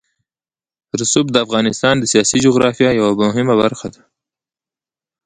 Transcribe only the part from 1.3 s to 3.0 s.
د افغانستان د سیاسي جغرافیه